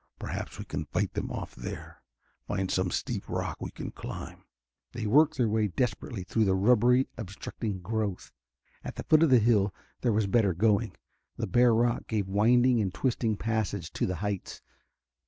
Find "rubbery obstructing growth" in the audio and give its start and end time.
6.55-8.31